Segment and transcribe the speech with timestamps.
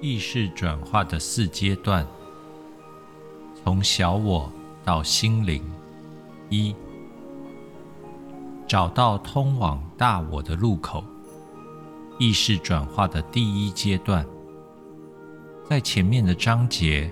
[0.00, 2.06] 意识转化的四阶段，
[3.64, 4.50] 从小我
[4.84, 5.60] 到心灵。
[6.50, 6.74] 一，
[8.66, 11.02] 找到通往大我的路口。
[12.16, 14.24] 意识转化的第一阶段，
[15.68, 17.10] 在前面的章节，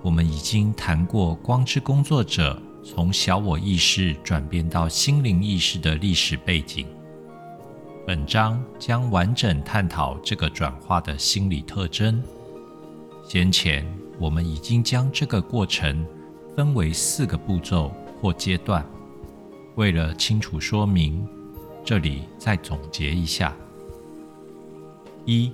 [0.00, 6.86] 我们已经谈过光之工作者从小我意识转变到心灵意识的历史背景。
[8.06, 12.20] 本章将完整探讨这个转化的心理特征。
[13.22, 13.86] 先前
[14.18, 16.04] 我们已经将这个过程
[16.56, 18.84] 分为四个步骤或阶段。
[19.76, 21.26] 为了清楚说明，
[21.84, 23.54] 这里再总结一下：
[25.26, 25.52] 一、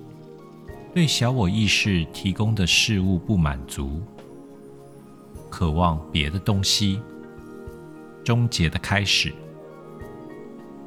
[0.94, 4.00] 对小我意识提供的事物不满足，
[5.50, 7.00] 渴望别的东西，
[8.24, 9.30] 终结的开始；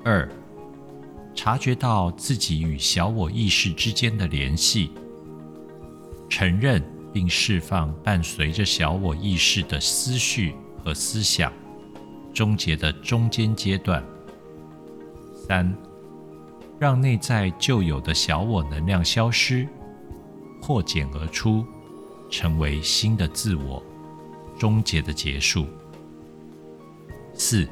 [0.03, 0.27] 二、
[1.41, 4.91] 察觉到自己与小我意识之间的联系，
[6.27, 11.49] 承认并释放伴随着小我意识的思绪和思想，
[12.33, 14.03] 终结的中间阶段。
[15.47, 15.73] 三、
[16.77, 19.65] 让内在旧有的小我能量消失，
[20.61, 21.65] 破茧而出，
[22.29, 23.81] 成为新的自我，
[24.57, 25.65] 终结的结束。
[27.33, 27.65] 四、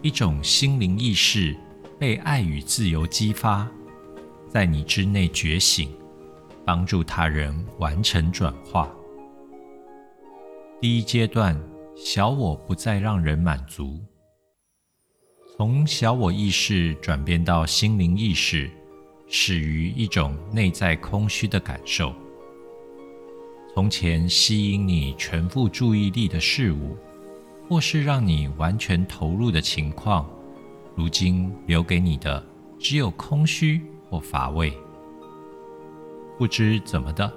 [0.00, 1.54] 一种心灵意识。
[1.98, 3.68] 被爱与自由激发，
[4.48, 5.88] 在你之内觉醒，
[6.64, 8.92] 帮助他人完成转化。
[10.80, 11.58] 第一阶段，
[11.96, 14.00] 小我不再让人满足。
[15.56, 18.68] 从小我意识转变到心灵意识，
[19.28, 22.12] 始于一种内在空虚的感受。
[23.72, 26.96] 从前吸引你全副注意力的事物，
[27.68, 30.28] 或是让你完全投入的情况。
[30.94, 32.44] 如今留给你的
[32.78, 34.72] 只有空虚或乏味。
[36.38, 37.32] 不知怎么的，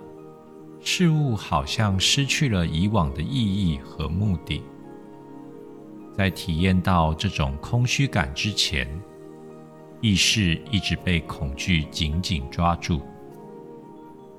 [0.80, 4.64] 事物好像失去了以往的意义和目的。
[6.16, 8.88] 在体验到这种空虚感之前，
[10.02, 13.02] 意识一直被恐惧紧紧抓住，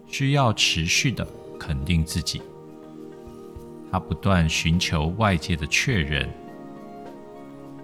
[0.06, 1.26] 需要持续的
[1.58, 2.42] 肯定自己。
[3.90, 6.28] 他不断寻求外界的确认，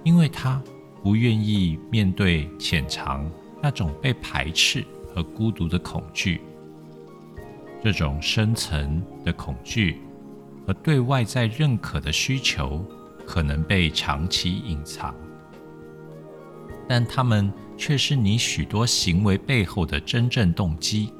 [0.02, 0.62] 因为他。
[1.04, 3.30] 不愿意面对潜藏
[3.62, 4.82] 那种被排斥
[5.14, 6.40] 和孤独的恐惧，
[7.82, 10.00] 这种深层的恐惧
[10.66, 12.82] 和对外在认可的需求
[13.26, 15.14] 可能被长期隐藏，
[16.88, 21.12] 但他们却是你许多行为背后的真正动机。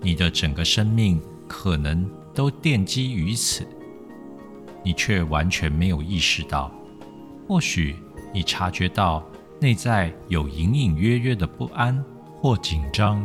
[0.00, 3.66] 你的整个生命可能都奠基于此，
[4.84, 6.72] 你却完全没有意识到，
[7.48, 7.96] 或许。
[8.34, 9.24] 你察觉到
[9.60, 12.04] 内在有隐隐约约的不安
[12.36, 13.24] 或紧张，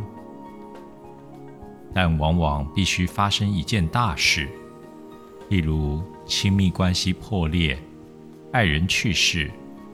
[1.96, 4.47] 但往往必须发生一件大事，
[5.50, 7.75] 例如亲密关系破裂、
[8.53, 9.50] 爱人去世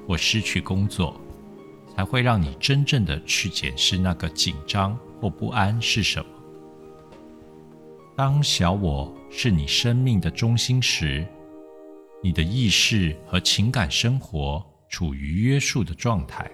[0.06, 1.16] 或失去工作，
[1.96, 6.26] 才会让你真正的去检视那个紧张或不安是什么。
[8.18, 11.26] 当小我是你生命的中心时，
[12.22, 14.62] 你的意识和情感生活。
[14.96, 16.50] 处于约束的状态，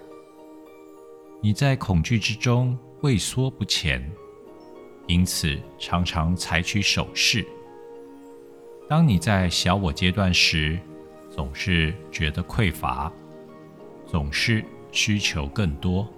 [1.40, 4.04] 你在恐惧之中畏缩不前，
[5.06, 7.46] 因此常常采取守势。
[8.88, 10.76] 当你在小我阶段时，
[11.30, 13.12] 总是觉得匮乏，
[14.04, 16.12] 总是需求更多。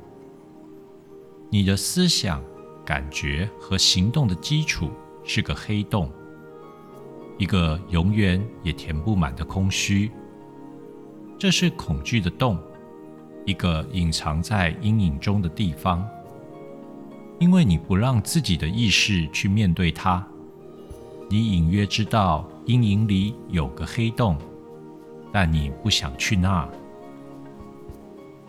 [1.51, 2.43] 你的思想、
[2.87, 4.91] 感觉和行动的基础
[5.25, 6.11] 是个黑洞，
[7.37, 10.11] 一个永远也填不满的空虚。
[11.39, 12.59] 这是恐惧的洞，
[13.45, 16.07] 一个隐藏在阴影中的地方。
[17.41, 20.25] 因为你不让自己的意识去面对它，
[21.29, 24.39] 你隐约知道阴影里有个黑洞，
[25.33, 26.67] 但你不想去那。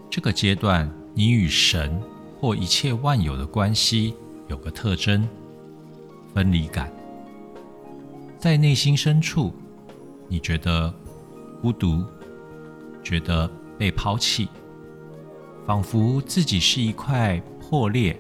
[0.10, 2.00] 这个阶段，你与神
[2.40, 4.14] 或一切万有的关系
[4.48, 5.28] 有个特征：
[6.34, 6.90] 分离感。
[8.38, 9.52] 在内心深处，
[10.30, 10.94] 你觉得
[11.62, 12.06] 孤独。
[13.06, 14.50] 觉得被抛弃，
[15.66, 18.20] 仿佛自己是一块破裂、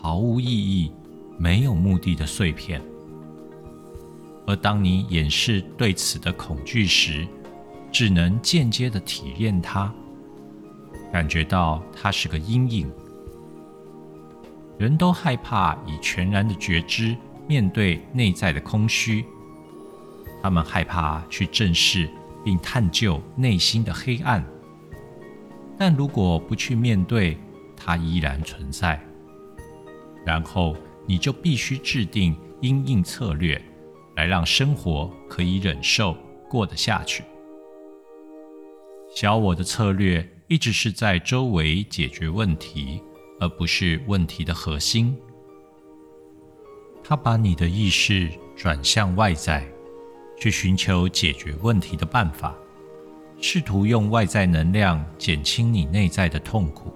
[0.00, 0.92] 毫无意义、
[1.36, 2.80] 没有目的的碎片。
[4.46, 7.26] 而当你掩饰对此的恐惧时，
[7.92, 9.92] 只能间接的体验它，
[11.12, 12.90] 感觉到它是个阴影。
[14.78, 17.16] 人都害怕以全然的觉知
[17.46, 19.24] 面对内在的空虚，
[20.40, 22.08] 他们害怕去正视。
[22.44, 24.44] 并探究内心的黑暗，
[25.78, 27.36] 但如果不去面对，
[27.76, 29.00] 它依然存在。
[30.24, 30.76] 然后
[31.06, 33.60] 你就必须制定因应策略，
[34.16, 36.16] 来让生活可以忍受
[36.48, 37.24] 过得下去。
[39.14, 43.02] 小我的策略一直是在周围解决问题，
[43.40, 45.16] 而不是问题的核心。
[47.02, 49.66] 他把你的意识转向外在，
[50.40, 52.54] 去寻求解决问题的办法，
[53.40, 56.92] 试图用外在能量减轻你内在的痛苦。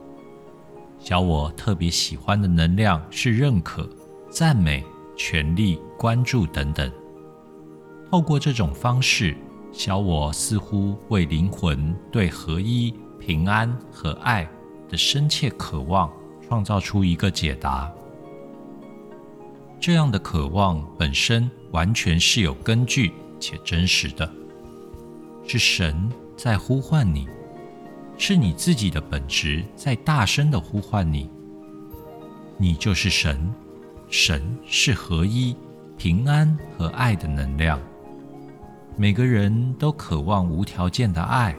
[0.98, 3.86] 小我特别喜欢的能量是认可、
[4.30, 4.82] 赞美、
[5.14, 6.90] 权力、关注等等。
[8.10, 9.36] 透过这种方式，
[9.70, 14.48] 小我似乎为灵魂对合一、平安和爱
[14.88, 16.10] 的深切渴望
[16.48, 17.92] 创造出一个解答。
[19.78, 23.12] 这样的渴望本身完全是有根据
[23.44, 24.32] 且真实的，
[25.46, 27.28] 是神在呼唤你，
[28.16, 31.28] 是你自己的本质在大声的呼唤你。
[32.56, 33.52] 你就是神，
[34.08, 35.54] 神是合一、
[35.98, 37.78] 平安和爱的能量。
[38.96, 41.54] 每个人都渴望无条件的爱，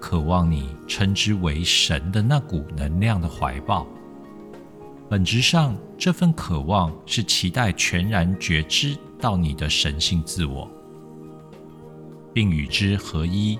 [0.00, 3.86] 渴望你称之为神的那股能量的怀抱。
[5.08, 10.68] 本质上，这份渴望是期待全然觉知到你的神性自我，
[12.32, 13.58] 并与之合一。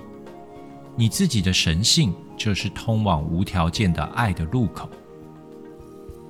[0.95, 4.89] 你自己的神性就是通往无条件的爱的入口，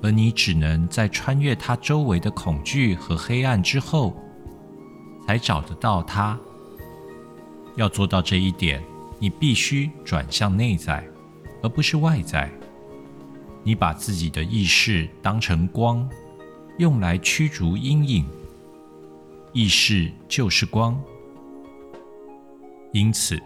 [0.02, 4.16] 而你只能在穿越它周围的恐惧和黑暗之后，
[5.26, 6.38] 才找得到它。
[7.76, 8.82] 要做到这一点，
[9.18, 11.04] 你必须转向内在，
[11.62, 12.50] 而不是外在。
[13.64, 16.08] 你把自己的意识当成光，
[16.78, 18.26] 用来驱逐阴影。
[19.52, 21.00] 意识就是光，
[22.92, 23.40] 因此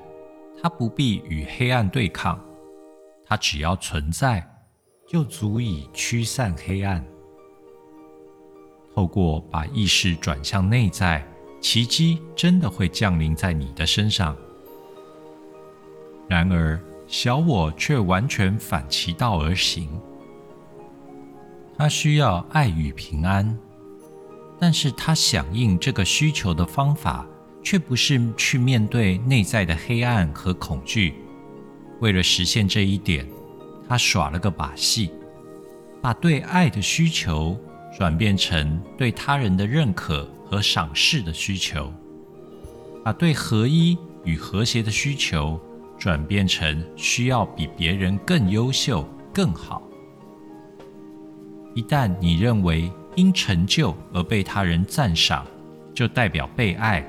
[0.61, 2.39] 它不必与黑暗对抗，
[3.25, 4.45] 它只要存在，
[5.07, 7.05] 就足以驱散黑暗。
[8.95, 11.27] 透过把意识转向内在，
[11.61, 14.37] 奇迹真的会降临在你的身上。
[16.29, 19.89] 然而，小我却完全反其道而行。
[21.79, 23.57] 他需要爱与平安，
[24.59, 27.27] 但是他响应这个需求的方法，
[27.67, 31.15] 却不是去面对内在的黑暗和恐惧。
[32.01, 33.27] 为了实现这一点，
[33.89, 35.11] 他耍了个把戏，
[36.01, 37.59] 把对爱的需求
[37.99, 41.93] 转变成对他人的认可和赏识的需求，
[43.05, 45.61] 把对合一与和谐的需求。
[45.99, 49.03] 转变成需要比别人更优秀、
[49.33, 49.83] 更好。
[51.75, 55.47] 一旦你认为因成就而被他人赞赏，
[55.95, 57.03] 就代表被爱，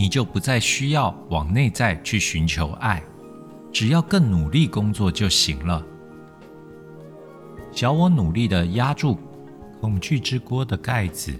[0.00, 3.02] 你就不再需要往内在去寻求爱，
[3.70, 5.84] 只要更努力工作就行了。
[7.70, 9.18] 小我努力的压住
[9.78, 11.38] 恐惧之锅的盖子，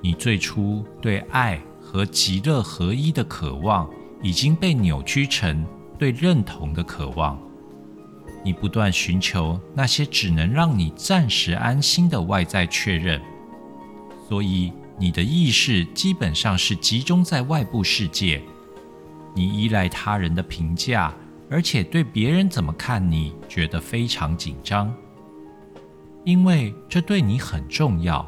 [0.00, 3.86] 你最初对爱和极乐合一的渴望。
[4.22, 5.66] 已经被扭曲成
[5.98, 7.36] 对认同的渴望。
[8.44, 13.20] 你不断寻求那些只能让你暂时安心的外在确认，
[14.28, 14.72] 所以
[15.02, 18.40] 你的意识基本上是集中在外部世界。
[19.34, 21.12] 你依赖他人的评价，
[21.50, 24.94] 而且对别人怎么看你觉得非常紧张，
[26.24, 28.24] 因为这对你很重要。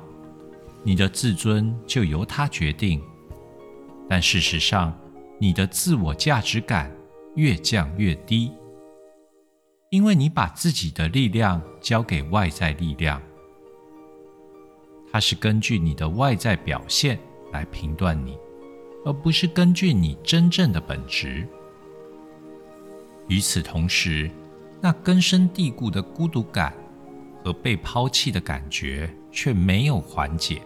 [0.83, 3.00] 你的自尊就由他决定，
[4.09, 4.93] 但事实上。
[5.38, 6.90] 你的自我价值感
[7.35, 8.52] 越降越低，
[9.90, 13.21] 因为你把自己的力量交给外在力量，
[15.14, 17.16] 它是根据你的外在表现
[17.52, 18.37] 来评断你，
[19.04, 21.47] 而不是根据你真正的本质。
[23.28, 24.28] 与此同时，
[24.80, 26.75] 那根深蒂固的孤独感
[27.44, 30.61] 和被抛弃的感觉却没有缓解。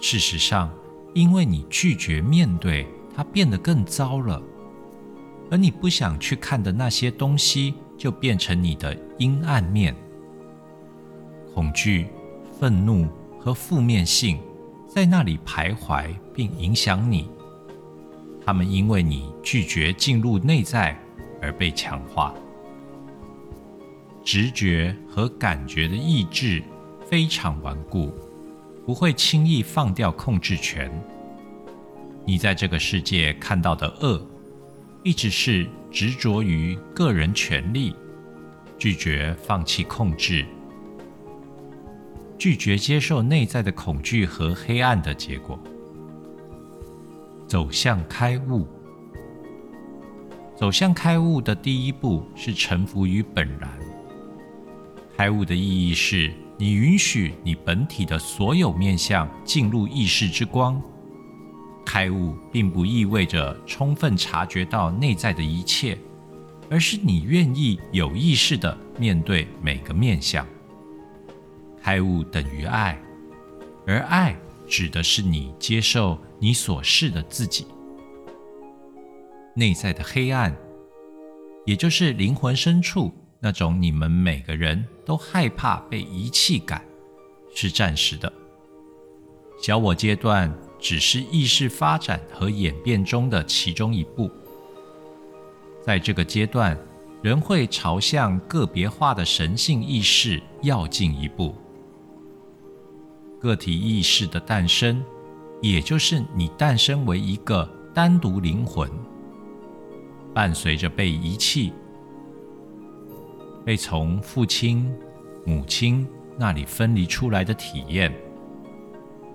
[0.00, 0.72] 事实上，
[1.12, 2.86] 因为你拒绝面对。
[3.14, 4.42] 它变得更糟了，
[5.50, 9.94] 而你不想去看的那些东西，就变成你的阴暗面。
[11.54, 12.08] 恐惧、
[12.58, 13.06] 愤怒
[13.38, 14.38] 和负面性
[14.88, 17.28] 在那里徘徊并影响你，
[18.44, 20.96] 他们因为你拒绝进入内在
[21.42, 22.34] 而被强化。
[24.24, 26.62] 直觉和感觉的意志
[27.06, 28.14] 非常顽固，
[28.86, 30.90] 不会轻易放掉控制权。
[32.24, 34.26] 你在这个世界看到的恶，
[35.02, 37.94] 一直是执着于个人权利，
[38.78, 40.46] 拒绝放弃控制，
[42.44, 45.58] 拒绝接受内在的恐惧和黑暗的结果。
[47.46, 48.68] 走向开悟，
[50.54, 53.70] 走向开悟的第一步是臣服于本然。
[55.16, 60.78] 开悟的意义是你允许你本体的所有面相进入意识之光。
[61.82, 65.96] 开悟并不意味着充分察觉到内在的一切，
[66.68, 70.46] 而是你愿意有意识的面对每个面相。
[71.84, 72.98] 开悟等于爱，
[73.86, 74.34] 而爱
[74.66, 77.66] 指的是你接受你所是的自己。
[79.54, 80.56] 内在的黑暗，
[81.66, 86.82] 也就是灵魂深处那种你们每个人都害怕被遗弃感，
[87.54, 88.32] 是暂时的。
[89.60, 90.50] 小我阶段。
[90.80, 94.30] 只是意识发展和演变中的其中一步。
[95.82, 96.78] 在这个阶段，
[97.22, 101.54] 人会朝向个别化的神性意识要进一步。
[103.44, 105.04] 个体意识的诞生，
[105.60, 108.90] 也就是你诞生为一个单独灵魂，
[110.32, 111.70] 伴随着被遗弃、
[113.62, 114.90] 被从父亲、
[115.44, 116.08] 母亲
[116.38, 118.10] 那里分离出来的体验。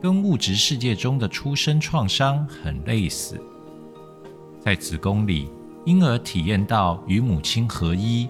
[0.02, 3.40] 跟物质世界中的出生创伤很类似，
[4.60, 5.52] 在子宫里，
[5.86, 8.28] 婴儿体验到与母亲合一，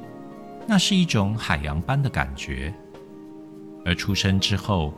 [0.67, 2.73] 那是一种海洋般的感觉；
[3.85, 4.93] 而出生之后，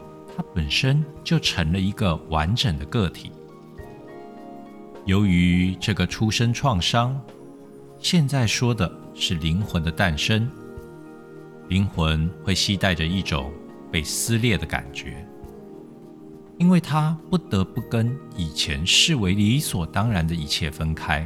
[0.54, 3.32] 本身就成了一个完整的个体。
[5.06, 7.20] 由于这个出生创伤，
[8.00, 10.50] 现在说的是灵魂的诞生，
[11.70, 13.52] 灵魂会携带着一种
[13.92, 15.26] 被撕裂的感觉。
[16.58, 21.26] 因为它不得不跟以前视为理所当然的一切分开，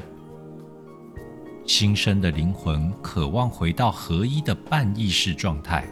[1.65, 5.85] 新生的灵魂渴望回到合一的半意识状态，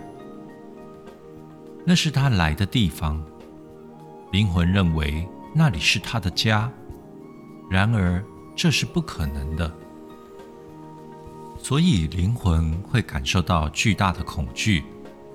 [1.86, 3.24] 那是他来的地方。
[4.32, 6.72] 灵魂认为那里是他的家，
[7.70, 8.24] 然而
[8.56, 9.72] 这是不可能的，
[11.60, 14.84] 所以灵魂会感受到巨大的恐惧，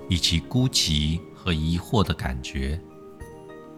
[0.09, 2.79] 以及孤寂和疑惑的感觉。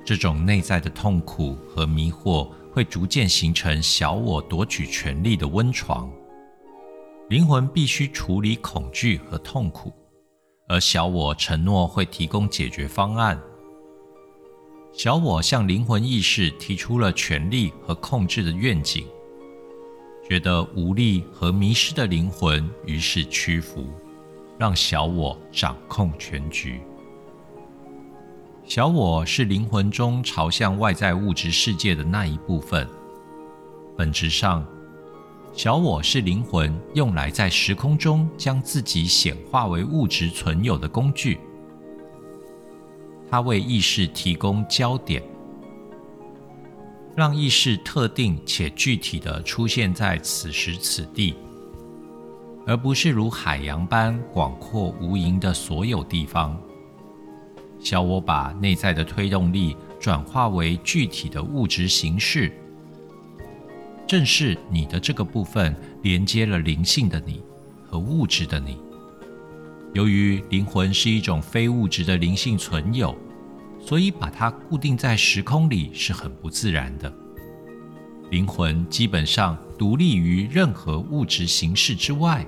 [0.04, 6.12] 这种内在的痛苦和迷惑会逐渐形成小我夺取权力的温床。
[7.30, 9.94] 灵魂必须处理恐惧和痛苦，
[10.72, 13.38] 而小我承诺会提供解决方案。
[14.94, 19.06] 小我向灵魂意识提出了权力和控制的愿景，
[20.30, 23.86] 觉得无力和迷失的灵魂于是屈服，
[24.58, 26.80] 让小我掌控全局。
[28.64, 32.88] 小我是灵魂中朝向外在物质世界的那一部分。
[33.98, 34.66] 本质上，
[35.54, 41.40] 小我是灵魂用来在时空中将自己显化为物质存有的工具。
[43.30, 45.22] 它为意识提供焦点，
[47.16, 51.36] 让意识特定且具体的出现在此时此地，
[52.66, 56.58] 而不是如海洋般广阔无垠的所有地方。
[57.78, 62.52] 小我把内在的推动力转化为具体的物质形式，
[64.12, 67.42] 正是你的这个部分连接了灵性的你
[67.86, 68.78] 和物质的你。
[69.94, 73.18] 由于灵魂是一种非物质的灵性存有，
[73.80, 77.10] 所以把它固定在时空里是很不自然的。
[78.32, 82.46] 灵魂基本上独立于任何物质形式之外。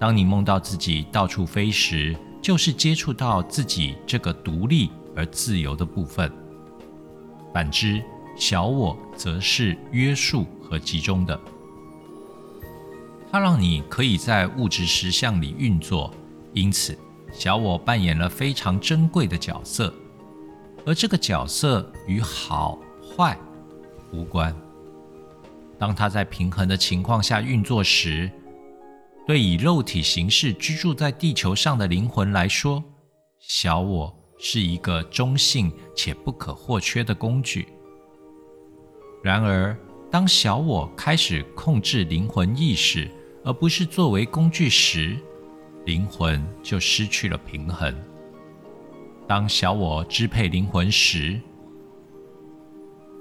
[0.00, 6.32] 当你梦到自己到处飞时，就是接触到自己这个独立而自由的部分。
[7.52, 8.02] 反之，
[8.36, 11.38] 小我则是约束和集中的。
[13.30, 16.12] 它让你可以在物质实相里运作，
[16.52, 16.98] 因此
[17.32, 19.92] 小我扮演了非常珍贵的角色。
[20.84, 23.38] 而这个角色与好坏
[24.12, 24.54] 无关。
[25.78, 28.30] 当它在平衡的情况下运作时，
[29.26, 32.82] 对以肉体形式居住在地球上的灵魂来说，
[33.38, 37.68] 小我是一个中性且不可或缺的工具。
[39.22, 39.76] 然而，
[40.10, 43.10] 当小我开始控制灵魂意识，
[43.44, 45.16] 而不是作为工具时，
[45.84, 47.94] 灵魂就失去了平衡。
[49.26, 51.40] 当小我支配灵魂时，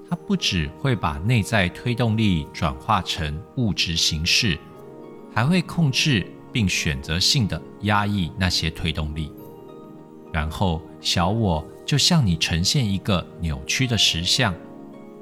[0.09, 4.57] 它不只会把内在推动力转化成物质形式。
[5.33, 9.31] 还会控制并选择性的压抑那些推动力，
[10.33, 14.53] 然后小我就向你呈现一个扭曲的实相。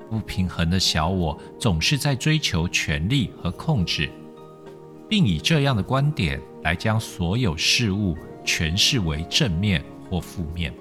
[0.09, 4.09] 不平衡的小我总是在追求权力和控制，
[5.07, 10.73] 并以这样的观点来将所有事物诠释为正面或负面。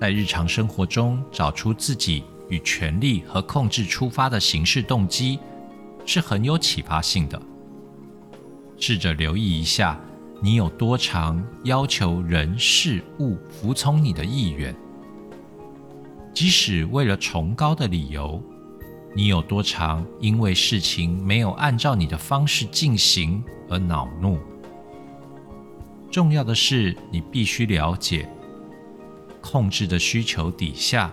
[0.00, 5.38] 在日常生活中找出自己与权力和控制出发的行事动机。
[6.06, 7.40] 是很有启发性的。
[8.78, 9.98] 试着留意一下，
[10.42, 14.74] 你有多常要求人事物服从你的意愿？
[16.34, 18.42] 即使为了崇高的理由，
[19.14, 24.36] 你有多长因为事情没有按照你的方式进行而恼怒？
[26.10, 28.28] 重要的是，你必须了解，
[29.40, 31.12] 控制的需求底下，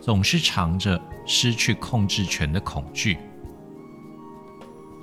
[0.00, 3.18] 总是藏着失去控制权的恐惧。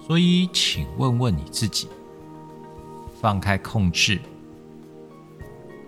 [0.06, 1.88] 所以，请问问你自己：
[3.22, 4.20] 放开控制，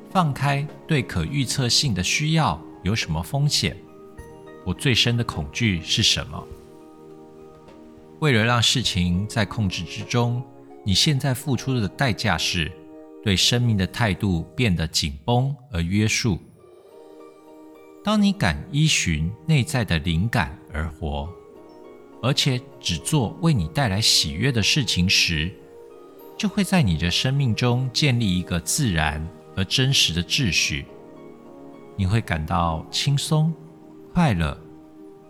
[0.09, 3.75] 放开对可预测性的需要，有什么风险？
[4.63, 6.47] 我最深的恐惧是什么？
[8.19, 10.39] 为了让事情在控制之中，
[10.83, 12.71] 你现在付出的代价是？
[13.23, 16.37] 对生命的态度变得紧绷而约束。
[18.03, 21.27] 当你敢依循内在的灵感而活，
[22.21, 25.51] 而且只做为你带来喜悦的事情时，
[26.37, 30.85] 就会在你的生命中建立一个自然而真实的秩序。
[31.95, 33.53] 你会感到轻松、
[34.13, 34.57] 快乐，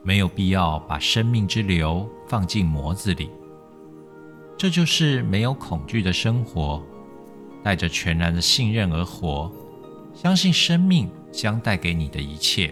[0.03, 3.29] 没有必要把生命之流放进模子里。
[4.57, 6.81] 这就是没有恐惧的生活。
[7.63, 9.51] 带着全然的信任而活，
[10.13, 12.71] 相信生命将带给你的一切，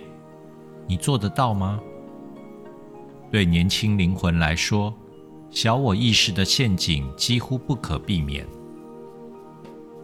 [0.85, 1.79] 你做得到吗？
[3.31, 4.93] 对年轻灵魂来说，
[5.50, 8.45] 小我意识的陷阱几乎不可避免。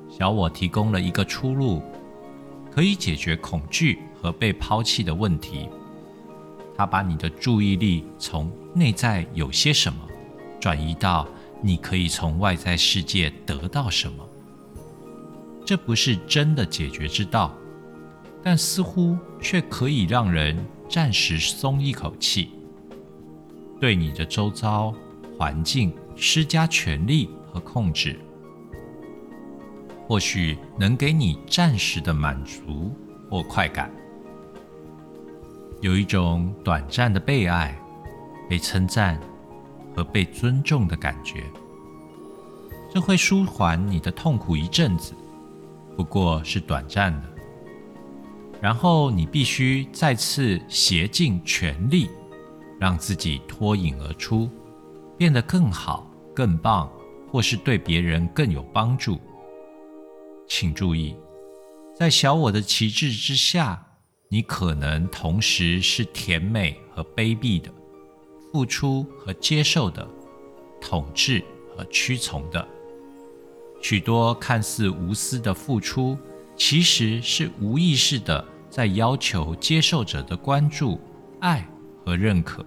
[0.10, 1.84] 小我提供了一个出路，
[2.72, 5.68] 可以解决恐惧和被抛弃的问题。
[6.76, 10.00] 它把你的注意力从内在有些什么，
[10.60, 11.28] 转移到
[11.62, 14.26] 你可以从外在世界得到什么。
[15.66, 17.54] 这不是真的解决之道，
[18.42, 20.58] 但似乎却可以让人
[20.88, 22.50] 暂时松一口气。
[23.80, 24.94] 对你的周遭
[25.38, 28.20] 环境施加权力和控制，
[30.09, 32.91] 或许能给你暂时的满足
[33.29, 33.91] 或快感，
[35.81, 37.79] 有一种短暂的被爱、
[38.50, 39.22] 被称赞
[39.95, 41.43] 和被尊重的感觉，
[42.91, 45.13] 这会舒缓你的痛苦一阵子。
[45.95, 47.29] 不过是短暂的，
[48.59, 52.09] 然后你必须再次竭尽全力，
[52.79, 54.50] 让自己脱颖而出，
[55.19, 56.89] 变得更好、更棒，
[57.31, 59.22] 或是对别人更有帮助。
[60.50, 61.16] 请注意，
[61.96, 63.85] 在小我的旗帜之下，
[64.29, 67.72] 你可能同时是甜美和卑鄙的，
[68.51, 70.05] 付出和接受的，
[70.81, 71.46] 统治
[71.77, 72.68] 和屈从的。
[73.79, 76.18] 许多看似无私的付出，
[76.57, 81.00] 其实是无意识的在要求接受者的关注、
[81.40, 81.66] 爱
[82.03, 82.66] 和认可。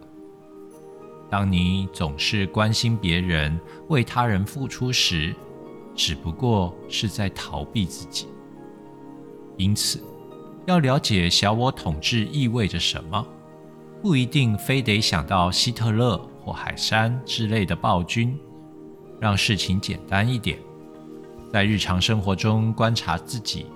[1.29, 5.35] 当你总是关心别人、为他人付出时，
[5.95, 8.27] 只不过是在逃避自己。
[9.57, 10.03] 因此，
[10.67, 13.27] 要了解小我统治意味着什么，
[14.01, 18.37] 不一定非得想到希特勒或海山之类的暴君，
[19.21, 20.59] 让事情简单一点。
[21.53, 23.67] 在日常生活中观察自己，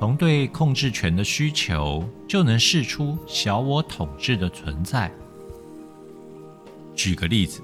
[0.00, 5.08] 从对控制权的需求就能试出小我统治的存在。
[6.94, 7.62] 举个例子，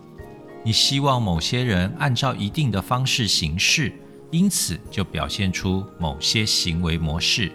[0.65, 3.93] 你希望某些人按照一定的方式行事，
[4.31, 7.51] 因此就表现出某些行为模式，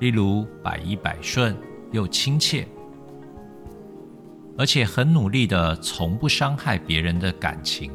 [0.00, 1.56] 例如百依百顺
[1.92, 2.66] 又亲切，
[4.58, 7.92] 而且很努力的从不伤害别人的感情。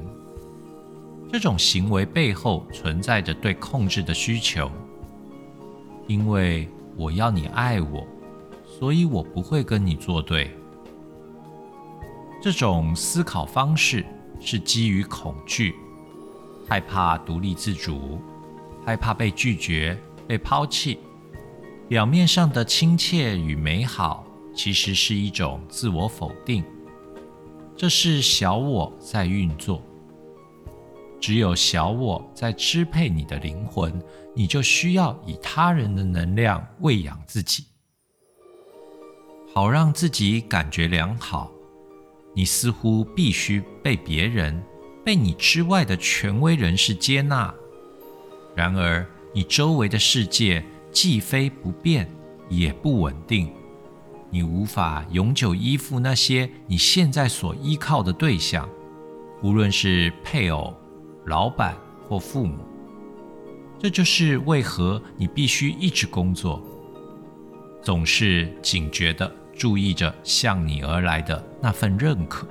[1.29, 4.71] 这种行为背后存在着对控制的需求，
[6.07, 8.07] 因为我要你爱我，
[8.63, 10.55] 所以我不会跟你作对。
[12.41, 14.05] 这种思考方式
[14.45, 15.75] 是基于恐惧，
[16.69, 18.21] 害怕独立自主，
[18.85, 20.99] 害怕被拒绝、被抛弃。
[21.89, 24.23] 表面上的亲切与美好，
[24.55, 26.63] 其实是一种自我否定。
[27.75, 29.81] 这是小我在运作。
[31.19, 33.99] 只有小我在支配你的灵魂，
[34.35, 37.65] 你就需要以他人的能量喂养自己，
[39.53, 41.51] 好让自己感觉良好。
[42.35, 44.61] 你似乎必须被别人、
[45.03, 47.51] 被你之外的权威人士接纳。
[48.55, 52.07] 然而，你周围的世界既非不变，
[52.47, 53.51] 也不稳定。
[54.29, 58.69] 你无法永久依附那些你现在所依靠的对象，
[59.41, 60.71] 无论是配偶。
[61.25, 61.75] 老板
[62.07, 62.59] 或父母，
[63.79, 66.61] 这就是为何你必须一直工作，
[67.81, 72.47] 总是警觉的注意着向你而来的那份认可。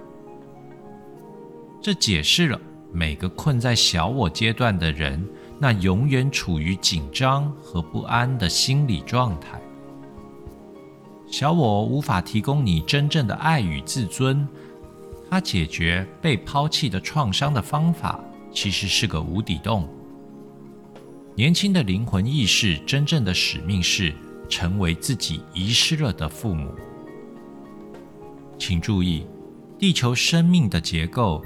[1.80, 2.58] 这解释了
[2.92, 5.22] 每个困在小我阶段的人，
[5.58, 9.60] 那永远处于紧张和不安的心理状态。
[11.26, 14.46] 小我无法提供你真正的爱与自尊，
[15.28, 18.18] 它解决被抛弃的创伤的方法，
[18.52, 19.88] 其实是个无底洞。
[21.34, 24.14] 年轻的灵魂意识真正的使命是
[24.48, 26.72] 成为自己遗失了的父母。
[28.58, 29.26] 请注意，
[29.78, 31.42] 地球生命的结构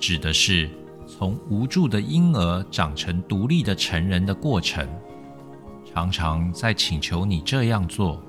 [0.00, 0.70] 指的是
[1.06, 4.88] 从无助的婴儿长成独立的成人的过程，
[5.84, 8.22] 常常在请求你这样做。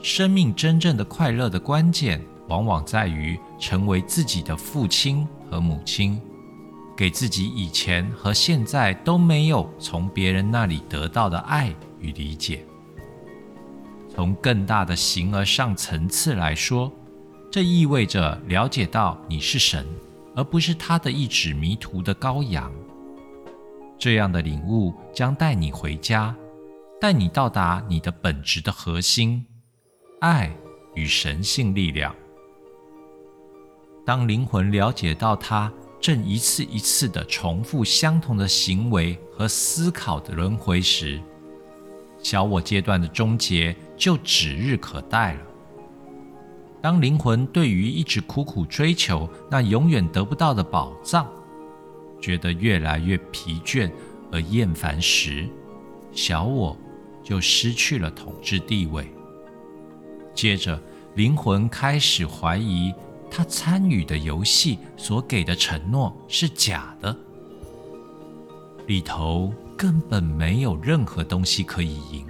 [0.00, 6.20] 生命真正的快乐的关键，往往在于成为自己的父亲和母亲。
[6.96, 12.64] 给自己以前和现在都没有从别人那里得到的爱与理解。
[14.18, 16.92] 从更大的形而上层次来说，
[17.52, 19.86] 这意味着了解到你是神，
[20.34, 22.68] 而不是他的一指迷途的羔羊。
[23.96, 26.34] 这样的领悟将带你回家，
[27.00, 29.46] 带你到达你的本质的核心——
[30.18, 30.52] 爱
[30.96, 32.12] 与神性力量。
[34.04, 35.72] 当灵魂了解到它。
[36.00, 41.20] 正一次一次的重复相同的行为和思考的轮回时，
[42.20, 45.40] 小我阶段的终结就指日可待了。
[46.80, 51.26] 当灵魂对于一直苦苦追求那永远得不到的宝藏，
[52.20, 53.90] 觉得越来越疲倦
[54.30, 55.48] 而厌烦时，
[56.12, 56.76] 小我
[57.22, 59.06] 就失去了统治地位。
[60.32, 60.80] 接着，
[61.16, 62.94] 灵魂开始怀疑。
[63.30, 67.14] 他参与的游戏所给的承诺是假的，
[68.86, 72.24] 里头根本没有任何东西可以赢。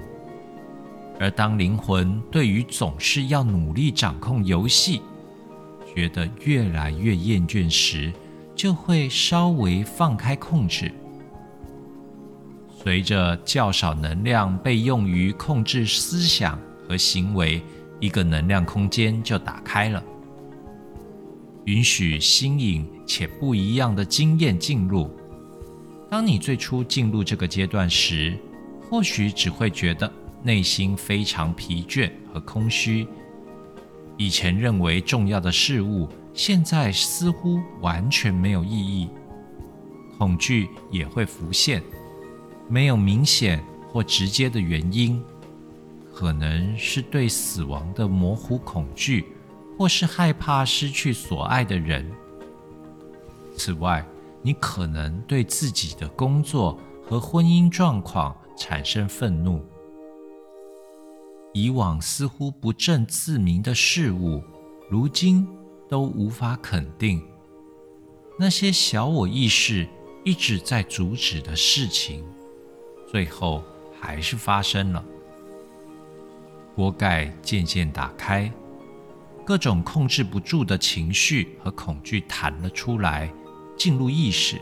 [1.18, 5.02] 而当灵魂对于总是要努力掌控游戏，
[5.94, 8.12] 觉得越来越厌倦时，
[8.54, 10.92] 就会稍微放开控制。
[12.70, 17.61] 随着较少能量被用于控制思想和行为，
[17.98, 20.02] 一个能量空间就打开了。
[21.64, 25.11] 允许新颖且不一样的经验进入。
[26.09, 28.38] 当你最初进入这个阶段时，
[28.88, 30.11] 或许只会觉得
[30.48, 33.06] 内心非常疲倦和空虚。
[34.16, 39.11] 以前认为重要的事物，现在似乎完全没有意义。
[40.16, 41.82] 恐惧也会浮现，
[42.66, 45.22] 没有明显或直接的原因，
[46.14, 49.26] 可能是对死亡的模糊恐惧。
[49.76, 52.04] 或是害怕失去所爱的人。
[53.56, 54.04] 此外，
[54.42, 59.64] 你可能对自己的工作和婚姻状况产生愤怒。
[61.60, 64.40] 以往似乎不正自明的事物，
[64.88, 65.44] 如今
[65.88, 67.20] 都无法肯定。
[68.38, 69.88] 那些小我意识
[70.24, 72.24] 一直在阻止的事情，
[73.10, 73.64] 最后
[74.00, 75.04] 还是发生了。
[76.76, 78.52] 锅盖渐渐打开。
[79.44, 83.32] 各种控制不住的情绪和恐惧弹了出来，
[83.76, 84.60] 进入意识，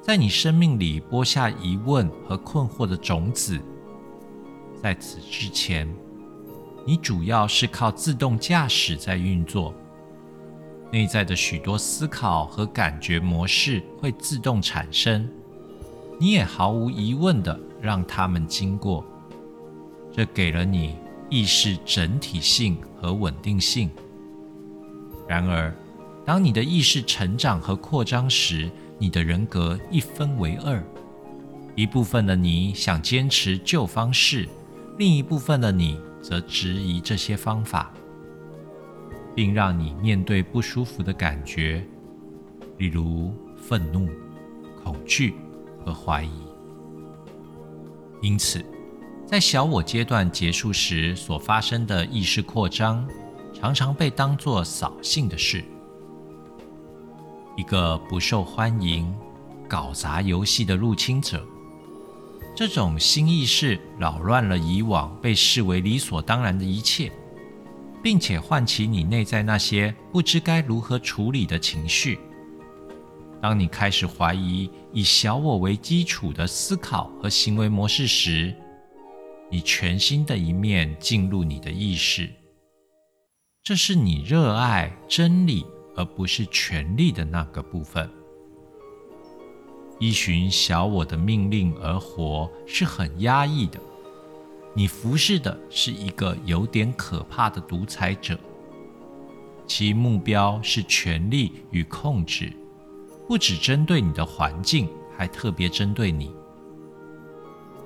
[0.00, 3.60] 在你生命里播下疑问和困惑的种子。
[4.80, 5.92] 在此之前，
[6.86, 9.74] 你主要是靠自动驾驶在运作，
[10.92, 15.28] 内在的许多思考和感觉模式会自动产生，
[16.18, 19.04] 你也毫无疑问的让他们经过，
[20.12, 20.94] 这给了你。
[21.28, 23.90] 意识整体性和稳定性。
[25.26, 25.74] 然而，
[26.24, 30.80] 当你的意识成长和扩张时，你的人格一分为二：
[31.74, 34.48] 一部分的你想坚持旧方式，
[34.98, 37.92] 另一部分的你则质疑这些方法，
[39.32, 41.86] 并让你面对不舒服的感觉，
[42.78, 44.08] 例如愤怒、
[44.82, 45.36] 恐惧
[45.84, 46.32] 和怀疑。
[48.20, 48.64] 因此。
[49.24, 53.04] 在小我阶段结束时所发生的意识扩张，
[53.52, 55.64] 常常被当作扫兴的事。
[57.56, 59.12] 一个不受欢迎、
[59.68, 61.44] 搞砸游戏的入侵者，
[62.56, 67.12] 这种新意识扰乱了以往被视为理所当然的一切，
[68.02, 72.18] 并且唤起你内在那些不知该如何处理的情绪。
[73.42, 78.54] 当你开始怀疑以小我为基础的思考和行为模式时，
[79.50, 82.32] 你全新的一面进入你的意识，
[83.62, 85.62] 这是你热爱真理
[85.94, 88.10] 而不是权力的那个部分。
[89.98, 93.80] 依循小我的命令而活是很压抑的。
[94.74, 98.38] 你服侍的是一个有点可怕的独裁者，
[99.66, 102.52] 其目标是权力与控制，
[103.26, 106.30] 不只针对你的环境，还特别针对你。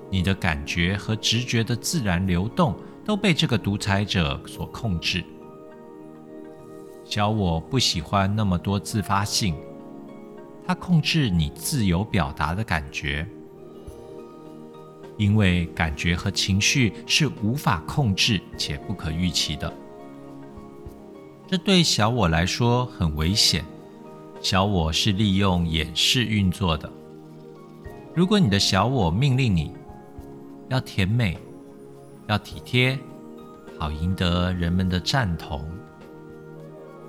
[0.09, 5.23] 你的感觉和直觉的自然流动都被这个独裁者所控制。
[7.05, 9.55] 小我不喜欢那么多自发性，
[10.71, 13.27] 它控制你自由表达的感觉，
[15.17, 19.73] 因为感觉和情绪是无法控制且不可预期的。
[21.45, 23.65] 这对小我来说很危险。
[24.39, 26.89] 小我是利用掩饰运作的。
[28.15, 29.73] 如果你的小我命令你。
[30.69, 31.37] 要甜美，
[32.27, 32.97] 要体贴，
[33.77, 35.69] 好赢得人们的赞同，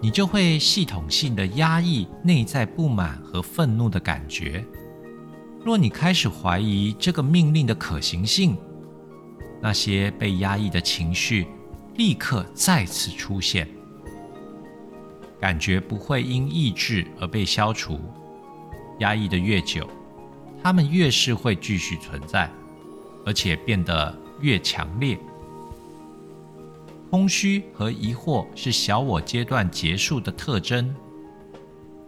[0.02, 4.64] 你就会系统性的压抑内在不满和愤怒的感觉。
[5.64, 8.56] 若你开始怀疑这个命令的可行性，
[9.60, 11.46] 那些被压抑的情绪
[11.94, 13.68] 立刻再次出现。
[15.40, 18.00] 感觉不会因抑制而被消除，
[18.98, 19.88] 压抑的越久，
[20.62, 22.50] 它们越是会继续存在。
[23.24, 25.16] 而且变得越强烈。
[27.12, 30.94] 空虚和疑惑是小我阶段结束的特征。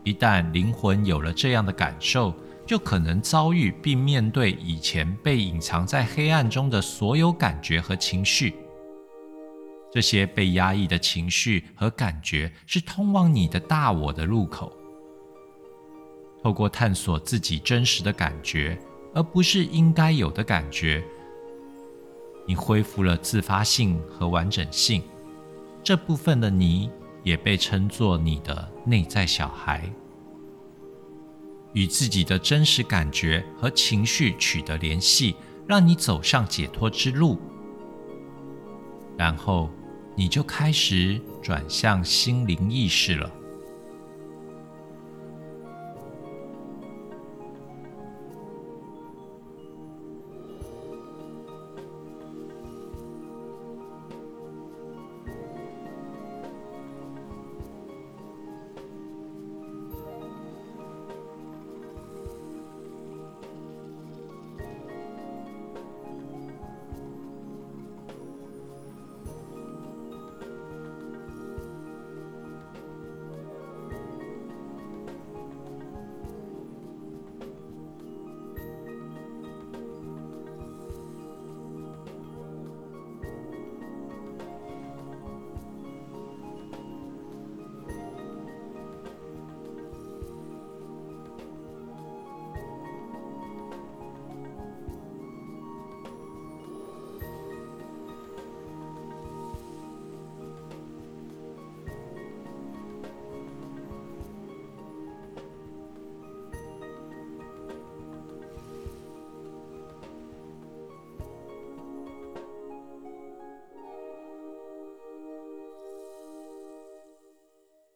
[0.03, 2.33] 一旦灵魂有了这样的感受，
[2.65, 8.55] 就可能遭遇并面对以前被隐藏在黑暗中的所有感觉和情绪。
[9.93, 14.73] 这些被压抑的情绪和感觉是通往你的大我的入口。
[16.43, 18.81] 透过探索自己真实的感觉。
[19.15, 21.01] 而不是应该有的感觉。
[22.47, 25.03] 你恢复了自发性和完整性，
[25.83, 26.91] 这部分的你
[27.23, 29.91] 也被称作你的内在小孩。
[31.73, 35.35] 与自己的真实感觉和情绪取得联系，
[35.67, 37.39] 让你走上解脱之路。
[39.17, 39.71] 然后，
[40.15, 43.31] 你就开始转向心灵意识了。